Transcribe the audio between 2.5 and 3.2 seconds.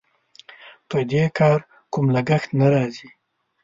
نه راځي.